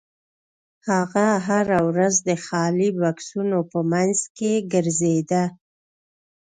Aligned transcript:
هغه 0.89 1.27
هره 1.47 1.79
ورځ 1.89 2.15
د 2.27 2.29
خالي 2.45 2.89
بکسونو 2.99 3.57
په 3.71 3.79
مینځ 3.91 4.19
کې 4.37 4.53
ګرځیده 4.73 5.43